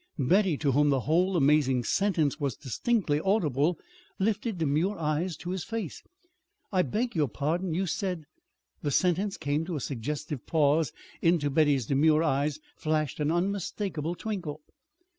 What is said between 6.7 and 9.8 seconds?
"I beg your pardon, you said" The sentence came to a